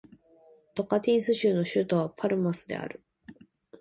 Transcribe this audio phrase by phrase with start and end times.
[0.73, 3.03] トカンティンス州の州都はパルマスである